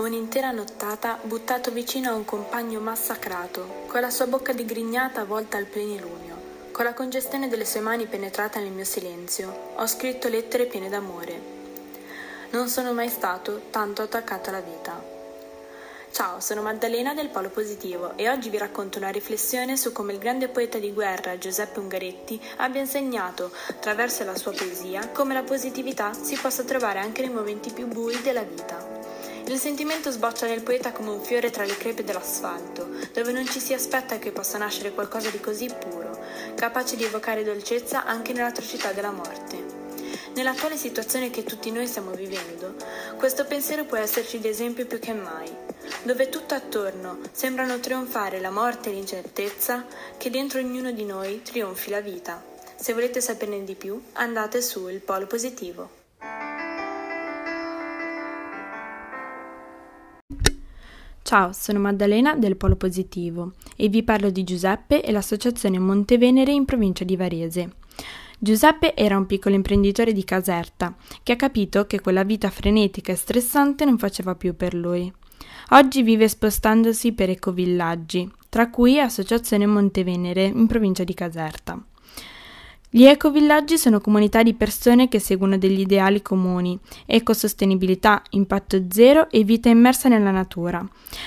Un'intera 0.00 0.50
nottata 0.50 1.18
buttato 1.20 1.70
vicino 1.70 2.08
a 2.08 2.14
un 2.14 2.24
compagno 2.24 2.80
massacrato, 2.80 3.84
con 3.86 4.00
la 4.00 4.08
sua 4.08 4.26
bocca 4.26 4.54
digrignata 4.54 5.24
volta 5.24 5.58
al 5.58 5.66
plenilunio, 5.66 6.36
con 6.72 6.86
la 6.86 6.94
congestione 6.94 7.48
delle 7.48 7.66
sue 7.66 7.80
mani 7.80 8.06
penetrata 8.06 8.58
nel 8.60 8.70
mio 8.70 8.86
silenzio, 8.86 9.74
ho 9.76 9.86
scritto 9.86 10.28
lettere 10.28 10.64
piene 10.64 10.88
d'amore. 10.88 11.38
Non 12.52 12.70
sono 12.70 12.94
mai 12.94 13.10
stato 13.10 13.64
tanto 13.68 14.00
attaccato 14.00 14.48
alla 14.48 14.62
vita. 14.62 15.04
Ciao, 16.10 16.40
sono 16.40 16.62
Maddalena 16.62 17.12
del 17.12 17.28
Polo 17.28 17.50
Positivo 17.50 18.16
e 18.16 18.30
oggi 18.30 18.48
vi 18.48 18.56
racconto 18.56 18.96
una 18.96 19.10
riflessione 19.10 19.76
su 19.76 19.92
come 19.92 20.14
il 20.14 20.18
grande 20.18 20.48
poeta 20.48 20.78
di 20.78 20.94
guerra 20.94 21.36
Giuseppe 21.36 21.78
Ungaretti 21.78 22.40
abbia 22.56 22.80
insegnato, 22.80 23.52
attraverso 23.68 24.24
la 24.24 24.34
sua 24.34 24.52
poesia, 24.52 25.08
come 25.08 25.34
la 25.34 25.42
positività 25.42 26.14
si 26.14 26.38
possa 26.40 26.62
trovare 26.62 27.00
anche 27.00 27.20
nei 27.20 27.34
momenti 27.34 27.70
più 27.70 27.86
bui 27.86 28.18
della 28.22 28.44
vita. 28.44 28.89
Il 29.46 29.58
sentimento 29.58 30.10
sboccia 30.10 30.46
nel 30.46 30.62
poeta 30.62 30.92
come 30.92 31.10
un 31.10 31.22
fiore 31.22 31.50
tra 31.50 31.64
le 31.64 31.76
crepe 31.76 32.04
dell'asfalto, 32.04 32.88
dove 33.12 33.32
non 33.32 33.46
ci 33.46 33.60
si 33.60 33.74
aspetta 33.74 34.18
che 34.18 34.30
possa 34.32 34.58
nascere 34.58 34.92
qualcosa 34.92 35.30
di 35.30 35.40
così 35.40 35.66
puro, 35.66 36.18
capace 36.54 36.96
di 36.96 37.04
evocare 37.04 37.42
dolcezza 37.44 38.04
anche 38.04 38.32
nell'atrocità 38.32 38.92
della 38.92 39.10
morte. 39.10 39.78
Nell'attuale 40.34 40.76
situazione 40.76 41.30
che 41.30 41.42
tutti 41.42 41.72
noi 41.72 41.88
stiamo 41.88 42.12
vivendo, 42.12 42.74
questo 43.16 43.44
pensiero 43.44 43.84
può 43.84 43.96
esserci 43.96 44.38
d'esempio 44.38 44.86
più 44.86 45.00
che 45.00 45.12
mai, 45.12 45.50
dove 46.04 46.28
tutto 46.28 46.54
attorno 46.54 47.18
sembrano 47.32 47.80
trionfare 47.80 48.40
la 48.40 48.50
morte 48.50 48.90
e 48.90 48.92
l'incertezza, 48.92 49.84
che 50.16 50.30
dentro 50.30 50.60
ognuno 50.60 50.92
di 50.92 51.04
noi 51.04 51.42
trionfi 51.42 51.90
la 51.90 52.00
vita. 52.00 52.42
Se 52.76 52.92
volete 52.92 53.20
saperne 53.20 53.64
di 53.64 53.74
più, 53.74 54.00
andate 54.12 54.62
su 54.62 54.88
Il 54.88 55.00
Polo 55.00 55.26
Positivo. 55.26 55.99
Ciao, 61.30 61.52
sono 61.52 61.78
Maddalena 61.78 62.34
del 62.34 62.56
Polo 62.56 62.74
Positivo 62.74 63.52
e 63.76 63.86
vi 63.86 64.02
parlo 64.02 64.30
di 64.30 64.42
Giuseppe 64.42 65.00
e 65.00 65.12
l'associazione 65.12 65.78
Montevenere 65.78 66.50
in 66.50 66.64
provincia 66.64 67.04
di 67.04 67.14
Varese. 67.14 67.74
Giuseppe 68.36 68.96
era 68.96 69.16
un 69.16 69.26
piccolo 69.26 69.54
imprenditore 69.54 70.12
di 70.12 70.24
Caserta, 70.24 70.92
che 71.22 71.30
ha 71.30 71.36
capito 71.36 71.86
che 71.86 72.00
quella 72.00 72.24
vita 72.24 72.50
frenetica 72.50 73.12
e 73.12 73.14
stressante 73.14 73.84
non 73.84 73.96
faceva 73.96 74.34
più 74.34 74.56
per 74.56 74.74
lui. 74.74 75.12
Oggi 75.68 76.02
vive 76.02 76.26
spostandosi 76.26 77.12
per 77.12 77.30
ecovillaggi, 77.30 78.28
tra 78.48 78.68
cui 78.68 78.98
Associazione 78.98 79.66
Montevenere 79.66 80.46
in 80.46 80.66
provincia 80.66 81.04
di 81.04 81.14
Caserta. 81.14 81.80
Gli 82.92 83.04
ecovillaggi 83.04 83.78
sono 83.78 84.00
comunità 84.00 84.42
di 84.42 84.52
persone 84.52 85.06
che 85.06 85.20
seguono 85.20 85.56
degli 85.56 85.78
ideali 85.78 86.22
comuni, 86.22 86.76
ecosostenibilità, 87.06 88.20
impatto 88.30 88.86
zero 88.90 89.30
e 89.30 89.44
vita 89.44 89.68
immersa 89.68 90.08
nella 90.08 90.32
natura. 90.32 90.84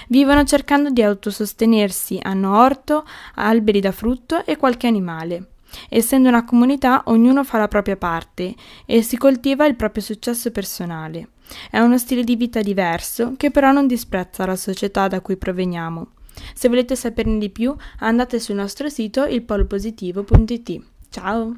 Vivono 0.10 0.44
cercando 0.44 0.90
di 0.90 1.02
autosostenersi, 1.02 2.20
hanno 2.22 2.58
orto, 2.60 3.06
alberi 3.36 3.80
da 3.80 3.94
frutto 3.94 4.46
e 4.46 4.58
qualche 4.58 4.88
animale. 4.88 5.52
Essendo 5.88 6.28
una 6.28 6.44
comunità, 6.44 7.04
ognuno 7.06 7.46
fa 7.46 7.60
la 7.60 7.70
propria 7.70 7.96
parte 7.96 8.54
e 8.86 9.02
si 9.02 9.16
coltiva 9.16 9.66
il 9.66 9.78
proprio 9.78 10.04
successo 10.04 10.52
personale. 10.52 11.30
È 11.72 11.80
uno 11.80 11.98
stile 11.98 12.26
di 12.26 12.36
vita 12.36 12.62
diverso 12.62 13.36
che 13.38 13.52
però 13.52 13.72
non 13.72 13.88
disprezza 13.88 14.46
la 14.46 14.58
società 14.58 15.08
da 15.08 15.22
cui 15.22 15.38
proveniamo. 15.38 16.08
Se 16.54 16.68
volete 16.68 16.98
saperne 16.98 17.38
di 17.38 17.50
più, 17.50 17.74
andate 18.00 18.42
sul 18.42 18.56
nostro 18.56 18.90
sito 18.90 19.24
ilpolopositivo.it. 19.24 20.92
Ciao! 21.14 21.56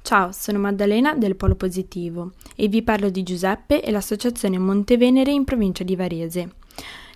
Ciao, 0.00 0.32
sono 0.32 0.58
Maddalena 0.58 1.14
del 1.14 1.36
Polo 1.36 1.54
Positivo 1.54 2.32
e 2.54 2.66
vi 2.66 2.80
parlo 2.80 3.10
di 3.10 3.22
Giuseppe 3.22 3.82
e 3.82 3.90
l'associazione 3.90 4.56
Montevenere 4.56 5.32
in 5.32 5.44
provincia 5.44 5.84
di 5.84 5.94
Varese. 5.96 6.54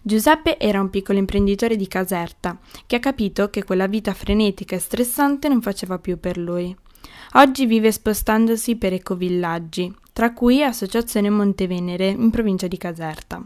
Giuseppe 0.02 0.58
era 0.58 0.78
un 0.78 0.90
piccolo 0.90 1.18
imprenditore 1.18 1.76
di 1.76 1.88
Caserta, 1.88 2.58
che 2.84 2.96
ha 2.96 2.98
capito 2.98 3.48
che 3.48 3.64
quella 3.64 3.86
vita 3.86 4.12
frenetica 4.12 4.77
e 4.77 4.78
stressante 4.78 5.48
non 5.48 5.62
faceva 5.62 5.98
più 5.98 6.20
per 6.20 6.36
lui. 6.36 6.77
Oggi 7.33 7.64
vive 7.64 7.90
spostandosi 7.90 8.77
per 8.77 8.92
ecovillaggi, 8.92 9.94
tra 10.12 10.34
cui 10.34 10.62
Associazione 10.62 11.30
Montevenere 11.30 12.08
in 12.08 12.28
provincia 12.28 12.66
di 12.66 12.77
Caserta. 12.77 13.42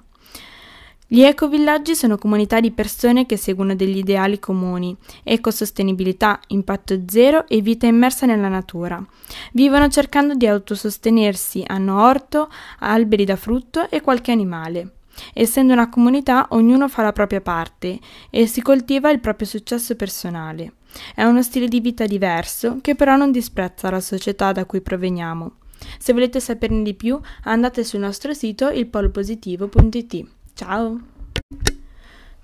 Gli 1.06 1.20
ecovillaggi 1.20 1.94
sono 1.94 2.16
comunità 2.16 2.60
di 2.60 2.70
persone 2.70 3.26
che 3.26 3.36
seguono 3.36 3.76
degli 3.76 3.98
ideali 3.98 4.38
comuni, 4.38 4.96
ecosostenibilità, 5.22 6.40
impatto 6.48 6.98
zero 7.06 7.46
e 7.46 7.60
vita 7.60 7.86
immersa 7.86 8.24
nella 8.24 8.48
natura. 8.48 9.04
Vivono 9.52 9.88
cercando 9.88 10.34
di 10.34 10.46
autosostenersi, 10.46 11.62
hanno 11.66 12.02
orto, 12.02 12.48
alberi 12.78 13.26
da 13.26 13.36
frutto 13.36 13.90
e 13.90 14.00
qualche 14.00 14.32
animale. 14.32 14.92
Essendo 15.34 15.74
una 15.74 15.90
comunità, 15.90 16.46
ognuno 16.50 16.88
fa 16.88 17.02
la 17.02 17.12
propria 17.12 17.42
parte 17.42 17.98
e 18.30 18.46
si 18.46 18.62
coltiva 18.62 19.10
il 19.10 19.20
proprio 19.20 19.46
successo 19.46 19.96
personale. 19.96 20.72
È 21.14 21.22
uno 21.22 21.42
stile 21.42 21.68
di 21.68 21.80
vita 21.80 22.06
diverso 22.06 22.78
che 22.80 22.94
però 22.94 23.14
non 23.16 23.30
disprezza 23.30 23.90
la 23.90 24.00
società 24.00 24.52
da 24.52 24.64
cui 24.64 24.80
proveniamo. 24.80 25.56
Se 25.98 26.14
volete 26.14 26.40
saperne 26.40 26.82
di 26.82 26.94
più, 26.94 27.20
andate 27.42 27.84
sul 27.84 28.00
nostro 28.00 28.32
sito 28.32 28.70
ilpolopositivo.it. 28.70 30.26
Ciao! 30.56 31.00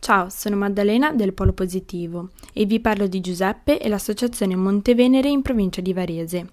Ciao, 0.01 0.29
sono 0.31 0.57
Maddalena 0.57 1.13
del 1.13 1.33
Polo 1.33 1.53
Positivo 1.53 2.31
e 2.53 2.65
vi 2.65 2.81
parlo 2.81 3.07
di 3.07 3.21
Giuseppe 3.21 3.79
e 3.79 3.89
l'associazione 3.89 4.57
Montevenere 4.57 5.29
in 5.29 5.43
provincia 5.43 5.81
di 5.81 5.93
Varese. 5.93 6.49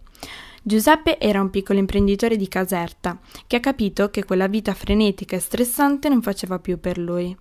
Giuseppe 0.61 1.17
era 1.17 1.41
un 1.41 1.49
piccolo 1.49 1.79
imprenditore 1.79 2.35
di 2.35 2.47
Caserta, 2.47 3.17
che 3.47 3.55
ha 3.55 3.59
capito 3.59 4.11
che 4.11 4.23
quella 4.23 4.47
vita 4.47 4.75
frenetica 4.75 5.35
e 5.35 5.39
stressante 5.39 6.09
non 6.09 6.21
faceva 6.21 6.59
più 6.59 6.79
per 6.79 6.99
lui. 6.99 7.35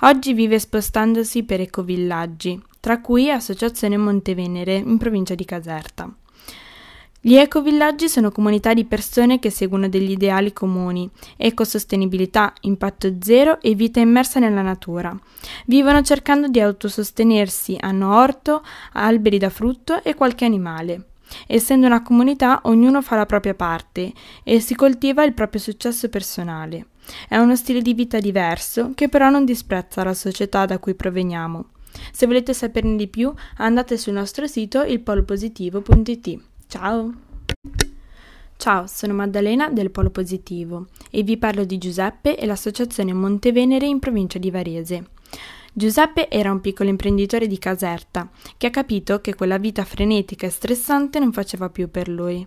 Oggi 0.00 0.34
vive 0.34 0.58
spostandosi 0.58 1.44
per 1.44 1.62
ecovillaggi, 1.62 2.62
tra 2.80 3.00
cui 3.00 3.30
Associazione 3.30 3.96
Montevenere 3.96 4.74
in 4.74 4.98
provincia 4.98 5.34
di 5.34 5.46
Caserta. 5.46 6.14
Gli 7.26 7.36
ecovillaggi 7.36 8.06
sono 8.06 8.30
comunità 8.30 8.74
di 8.74 8.84
persone 8.84 9.38
che 9.38 9.48
seguono 9.48 9.88
degli 9.88 10.10
ideali 10.10 10.52
comuni, 10.52 11.08
ecosostenibilità, 11.38 12.52
impatto 12.60 13.14
zero 13.18 13.62
e 13.62 13.74
vita 13.74 13.98
immersa 13.98 14.40
nella 14.40 14.60
natura. 14.60 15.18
Vivono 15.64 16.02
cercando 16.02 16.48
di 16.48 16.60
autosostenersi, 16.60 17.78
hanno 17.80 18.14
orto, 18.14 18.62
alberi 18.92 19.38
da 19.38 19.48
frutto 19.48 20.02
e 20.02 20.14
qualche 20.14 20.44
animale. 20.44 21.12
Essendo 21.46 21.86
una 21.86 22.02
comunità, 22.02 22.60
ognuno 22.64 23.00
fa 23.00 23.16
la 23.16 23.24
propria 23.24 23.54
parte 23.54 24.12
e 24.42 24.60
si 24.60 24.74
coltiva 24.74 25.24
il 25.24 25.32
proprio 25.32 25.62
successo 25.62 26.10
personale. 26.10 26.88
È 27.26 27.38
uno 27.38 27.56
stile 27.56 27.80
di 27.80 27.94
vita 27.94 28.18
diverso 28.18 28.92
che 28.94 29.08
però 29.08 29.30
non 29.30 29.46
disprezza 29.46 30.04
la 30.04 30.12
società 30.12 30.66
da 30.66 30.78
cui 30.78 30.92
proveniamo. 30.92 31.68
Se 32.12 32.26
volete 32.26 32.52
saperne 32.52 32.96
di 32.96 33.08
più, 33.08 33.32
andate 33.56 33.96
sul 33.96 34.12
nostro 34.12 34.46
sito 34.46 34.82
ilpolopositivo.it. 34.82 36.52
Ciao! 36.76 37.12
Ciao, 38.56 38.88
sono 38.88 39.14
Maddalena 39.14 39.68
del 39.68 39.92
Polo 39.92 40.10
Positivo 40.10 40.86
e 41.08 41.22
vi 41.22 41.36
parlo 41.36 41.64
di 41.64 41.78
Giuseppe 41.78 42.36
e 42.36 42.46
l'associazione 42.46 43.12
Montevenere 43.12 43.86
in 43.86 44.00
provincia 44.00 44.40
di 44.40 44.50
Varese. 44.50 45.10
Giuseppe 45.72 46.28
era 46.28 46.50
un 46.50 46.60
piccolo 46.60 46.88
imprenditore 46.88 47.46
di 47.46 47.58
Caserta, 47.58 48.28
che 48.56 48.66
ha 48.66 48.70
capito 48.70 49.20
che 49.20 49.36
quella 49.36 49.58
vita 49.58 49.84
frenetica 49.84 50.48
e 50.48 50.50
stressante 50.50 51.20
non 51.20 51.32
faceva 51.32 51.70
più 51.70 51.88
per 51.88 52.08
lui. 52.08 52.44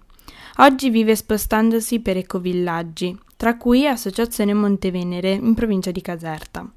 Oggi 0.57 0.89
vive 0.89 1.15
spostandosi 1.15 2.01
per 2.01 2.17
ecovillaggi, 2.17 3.17
tra 3.37 3.55
cui 3.55 3.87
Associazione 3.87 4.53
Montevenere 4.53 5.31
in 5.31 5.53
provincia 5.53 5.91
di 5.91 6.01
Caserta. 6.01 6.69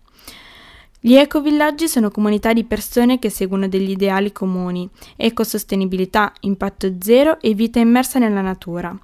Gli 1.03 1.15
ecovillaggi 1.15 1.89
sono 1.89 2.11
comunità 2.11 2.53
di 2.53 2.65
persone 2.65 3.19
che 3.19 3.31
seguono 3.31 3.69
degli 3.69 3.89
ideali 3.89 4.33
comuni, 4.33 4.87
ecosostenibilità, 5.17 6.31
impatto 6.41 6.97
zero 7.01 7.41
e 7.41 7.55
vita 7.55 7.81
immersa 7.81 8.19
nella 8.19 8.43
natura. 8.43 8.95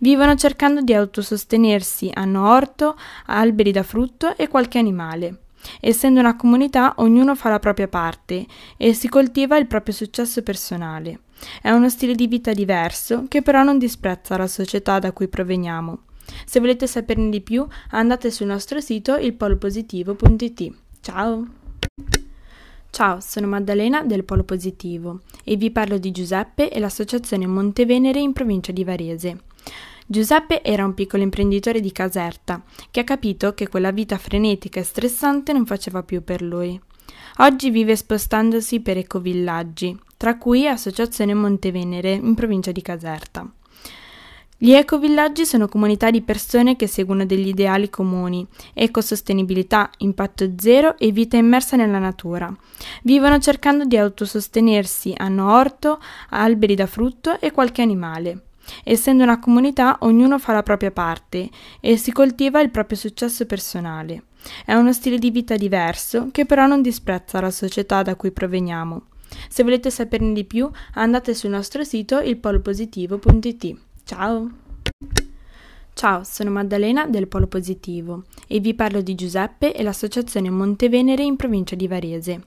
Vivono 0.00 0.34
cercando 0.34 0.80
di 0.80 0.92
autosostenersi, 0.94 2.10
hanno 2.12 2.50
orto, 2.50 2.96
alberi 3.26 3.70
da 3.70 3.84
frutto 3.84 4.36
e 4.36 4.48
qualche 4.48 4.78
animale. 4.78 5.42
Essendo 5.78 6.18
una 6.18 6.34
comunità, 6.34 6.94
ognuno 6.96 7.36
fa 7.36 7.50
la 7.50 7.60
propria 7.60 7.86
parte 7.86 8.44
e 8.76 8.92
si 8.92 9.08
coltiva 9.08 9.56
il 9.56 9.68
proprio 9.68 9.94
successo 9.94 10.42
personale. 10.42 11.20
È 11.62 11.70
uno 11.70 11.88
stile 11.88 12.16
di 12.16 12.26
vita 12.26 12.52
diverso 12.52 13.26
che 13.28 13.42
però 13.42 13.62
non 13.62 13.78
disprezza 13.78 14.36
la 14.36 14.48
società 14.48 14.98
da 14.98 15.12
cui 15.12 15.28
proveniamo. 15.28 16.00
Se 16.46 16.58
volete 16.58 16.88
saperne 16.88 17.30
di 17.30 17.40
più, 17.42 17.64
andate 17.90 18.32
sul 18.32 18.48
nostro 18.48 18.80
sito 18.80 19.14
ilpolopositivo.it. 19.14 20.82
Ciao! 21.04 21.46
Ciao, 22.88 23.20
sono 23.20 23.46
Maddalena 23.46 24.04
del 24.04 24.24
Polo 24.24 24.42
Positivo 24.42 25.20
e 25.44 25.56
vi 25.56 25.70
parlo 25.70 25.98
di 25.98 26.10
Giuseppe 26.10 26.70
e 26.70 26.80
l'associazione 26.80 27.46
Montevenere 27.46 28.20
in 28.20 28.32
provincia 28.32 28.72
di 28.72 28.84
Varese. 28.84 29.42
Giuseppe 30.06 30.62
era 30.62 30.82
un 30.82 30.94
piccolo 30.94 31.22
imprenditore 31.22 31.80
di 31.80 31.92
Caserta, 31.92 32.62
che 32.90 33.00
ha 33.00 33.04
capito 33.04 33.52
che 33.52 33.68
quella 33.68 33.90
vita 33.90 34.16
frenetica 34.16 34.80
e 34.80 34.84
stressante 34.84 35.52
non 35.52 35.66
faceva 35.66 36.02
più 36.02 36.24
per 36.24 36.40
lui. 36.40 36.80
Oggi 37.40 37.68
vive 37.68 37.96
spostandosi 37.96 38.80
per 38.80 38.96
ecovillaggi, 38.96 39.98
tra 40.16 40.38
cui 40.38 40.66
Associazione 40.66 41.34
Montevenere 41.34 42.12
in 42.12 42.34
provincia 42.34 42.72
di 42.72 42.80
Caserta. 42.80 43.46
Gli 44.56 44.70
ecovillaggi 44.70 45.44
sono 45.44 45.66
comunità 45.66 46.12
di 46.12 46.22
persone 46.22 46.76
che 46.76 46.86
seguono 46.86 47.26
degli 47.26 47.48
ideali 47.48 47.90
comuni, 47.90 48.46
ecosostenibilità, 48.72 49.90
impatto 49.98 50.48
zero 50.56 50.96
e 50.96 51.10
vita 51.10 51.36
immersa 51.36 51.76
nella 51.76 51.98
natura. 51.98 52.54
Vivono 53.02 53.38
cercando 53.40 53.84
di 53.84 53.96
autosostenersi, 53.96 55.12
hanno 55.16 55.52
orto, 55.52 56.00
alberi 56.30 56.76
da 56.76 56.86
frutto 56.86 57.40
e 57.40 57.50
qualche 57.50 57.82
animale. 57.82 58.42
Essendo 58.84 59.24
una 59.24 59.40
comunità, 59.40 59.98
ognuno 60.02 60.38
fa 60.38 60.52
la 60.52 60.62
propria 60.62 60.92
parte 60.92 61.50
e 61.80 61.96
si 61.96 62.12
coltiva 62.12 62.60
il 62.60 62.70
proprio 62.70 62.96
successo 62.96 63.46
personale. 63.46 64.22
È 64.64 64.72
uno 64.72 64.92
stile 64.92 65.18
di 65.18 65.32
vita 65.32 65.56
diverso 65.56 66.28
che 66.30 66.46
però 66.46 66.66
non 66.66 66.80
disprezza 66.80 67.40
la 67.40 67.50
società 67.50 68.02
da 68.02 68.14
cui 68.14 68.30
proveniamo. 68.30 69.06
Se 69.48 69.64
volete 69.64 69.90
saperne 69.90 70.32
di 70.32 70.44
più, 70.44 70.70
andate 70.94 71.34
sul 71.34 71.50
nostro 71.50 71.82
sito 71.82 72.20
ilpolopositivo.it. 72.20 73.76
Ciao! 74.06 74.50
Ciao, 75.94 76.24
sono 76.24 76.50
Maddalena 76.50 77.06
del 77.06 77.26
Polo 77.26 77.46
Positivo 77.46 78.24
e 78.46 78.60
vi 78.60 78.74
parlo 78.74 79.00
di 79.00 79.14
Giuseppe 79.14 79.74
e 79.74 79.82
l'associazione 79.82 80.50
Montevenere 80.50 81.22
in 81.22 81.36
provincia 81.36 81.74
di 81.74 81.88
Varese. 81.88 82.42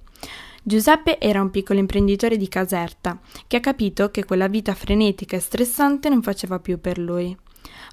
Giuseppe 0.62 1.20
era 1.20 1.42
un 1.42 1.50
piccolo 1.50 1.80
imprenditore 1.80 2.38
di 2.38 2.48
Caserta 2.48 3.20
che 3.48 3.58
ha 3.58 3.60
capito 3.60 4.12
che 4.12 4.24
quella 4.24 4.48
vita 4.48 4.76
frenetica 4.76 5.36
e 5.36 5.40
stressante 5.40 6.10
non 6.10 6.22
faceva 6.22 6.60
più 6.60 6.80
per 6.80 7.00
lui. 7.00 7.36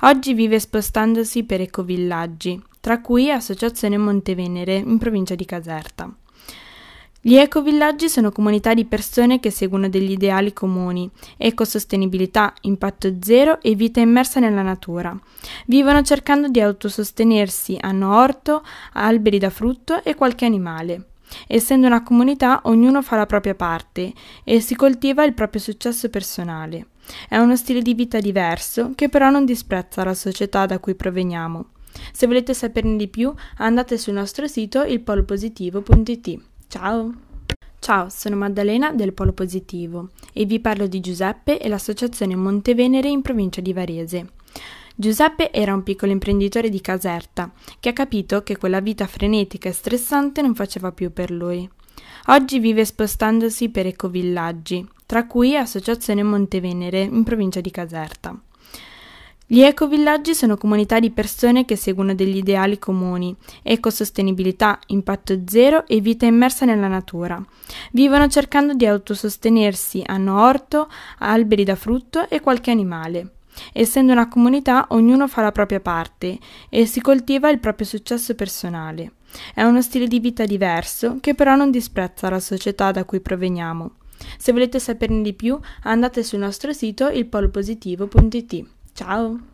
Oggi 0.02 0.34
vive 0.34 0.60
spostandosi 0.60 1.44
per 1.44 1.62
ecovillaggi, 1.62 2.62
tra 2.80 3.00
cui 3.00 3.30
Associazione 3.30 3.96
Montevenere 3.96 4.76
in 4.76 4.98
provincia 4.98 5.34
di 5.34 5.46
Caserta. 5.46 6.14
Gli 7.26 7.36
ecovillaggi 7.36 8.10
sono 8.10 8.30
comunità 8.30 8.74
di 8.74 8.84
persone 8.84 9.40
che 9.40 9.48
seguono 9.50 9.88
degli 9.88 10.10
ideali 10.10 10.52
comuni, 10.52 11.08
ecosostenibilità, 11.38 12.52
impatto 12.60 13.14
zero 13.22 13.62
e 13.62 13.74
vita 13.74 14.00
immersa 14.00 14.40
nella 14.40 14.60
natura. 14.60 15.18
Vivono 15.64 16.02
cercando 16.02 16.48
di 16.48 16.60
autosostenersi, 16.60 17.78
hanno 17.80 18.14
orto, 18.14 18.62
alberi 18.92 19.38
da 19.38 19.48
frutto 19.48 20.04
e 20.04 20.14
qualche 20.14 20.44
animale. 20.44 21.12
Essendo 21.46 21.86
una 21.86 22.02
comunità, 22.02 22.60
ognuno 22.64 23.00
fa 23.00 23.16
la 23.16 23.24
propria 23.24 23.54
parte 23.54 24.12
e 24.44 24.60
si 24.60 24.76
coltiva 24.76 25.24
il 25.24 25.32
proprio 25.32 25.62
successo 25.62 26.10
personale. 26.10 26.88
È 27.26 27.38
uno 27.38 27.56
stile 27.56 27.80
di 27.80 27.94
vita 27.94 28.20
diverso 28.20 28.92
che 28.94 29.08
però 29.08 29.30
non 29.30 29.46
disprezza 29.46 30.04
la 30.04 30.12
società 30.12 30.66
da 30.66 30.78
cui 30.78 30.94
proveniamo. 30.94 31.68
Se 32.12 32.26
volete 32.26 32.52
saperne 32.52 32.96
di 32.96 33.08
più, 33.08 33.32
andate 33.56 33.96
sul 33.96 34.12
nostro 34.12 34.46
sito 34.46 34.82
ilpolopositivo.it. 34.82 36.52
Ciao! 36.76 37.14
Ciao, 37.78 38.08
sono 38.08 38.34
Maddalena 38.34 38.92
del 38.92 39.12
Polo 39.12 39.32
Positivo 39.32 40.08
e 40.32 40.44
vi 40.44 40.58
parlo 40.58 40.88
di 40.88 40.98
Giuseppe 40.98 41.60
e 41.60 41.68
l'associazione 41.68 42.34
Montevenere 42.34 43.08
in 43.08 43.22
provincia 43.22 43.60
di 43.60 43.72
Varese. 43.72 44.30
Giuseppe 44.96 45.52
era 45.52 45.72
un 45.72 45.84
piccolo 45.84 46.10
imprenditore 46.10 46.70
di 46.70 46.80
Caserta 46.80 47.52
che 47.78 47.90
ha 47.90 47.92
capito 47.92 48.42
che 48.42 48.56
quella 48.56 48.80
vita 48.80 49.06
frenetica 49.06 49.68
e 49.68 49.72
stressante 49.72 50.42
non 50.42 50.56
faceva 50.56 50.90
più 50.90 51.12
per 51.12 51.30
lui. 51.30 51.70
Oggi 52.26 52.58
vive 52.58 52.84
spostandosi 52.84 53.68
per 53.68 53.86
ecovillaggi, 53.86 54.84
tra 55.06 55.28
cui 55.28 55.56
Associazione 55.56 56.24
Montevenere 56.24 57.02
in 57.02 57.22
provincia 57.22 57.60
di 57.60 57.70
Caserta. 57.70 58.36
Gli 59.46 59.60
ecovillaggi 59.60 60.34
sono 60.34 60.56
comunità 60.56 60.98
di 60.98 61.10
persone 61.10 61.66
che 61.66 61.76
seguono 61.76 62.14
degli 62.14 62.38
ideali 62.38 62.78
comuni, 62.78 63.36
ecosostenibilità, 63.62 64.78
impatto 64.86 65.38
zero 65.46 65.86
e 65.86 66.00
vita 66.00 66.24
immersa 66.24 66.64
nella 66.64 66.88
natura. 66.88 67.44
Vivono 67.92 68.26
cercando 68.28 68.72
di 68.72 68.86
autosostenersi, 68.86 70.02
hanno 70.06 70.40
orto, 70.40 70.88
alberi 71.18 71.62
da 71.62 71.76
frutto 71.76 72.26
e 72.30 72.40
qualche 72.40 72.70
animale. 72.70 73.32
Essendo 73.74 74.12
una 74.12 74.28
comunità, 74.28 74.86
ognuno 74.90 75.28
fa 75.28 75.42
la 75.42 75.52
propria 75.52 75.80
parte 75.80 76.38
e 76.70 76.86
si 76.86 77.02
coltiva 77.02 77.50
il 77.50 77.60
proprio 77.60 77.86
successo 77.86 78.34
personale. 78.34 79.12
È 79.52 79.62
uno 79.62 79.82
stile 79.82 80.06
di 80.06 80.20
vita 80.20 80.46
diverso 80.46 81.18
che 81.20 81.34
però 81.34 81.54
non 81.54 81.70
disprezza 81.70 82.30
la 82.30 82.40
società 82.40 82.92
da 82.92 83.04
cui 83.04 83.20
proveniamo. 83.20 83.96
Se 84.38 84.52
volete 84.52 84.78
saperne 84.78 85.20
di 85.20 85.34
più, 85.34 85.58
andate 85.82 86.22
sul 86.22 86.38
nostro 86.38 86.72
sito 86.72 87.10
ilpolopositivo.it. 87.10 88.64
Ciao! 88.94 89.53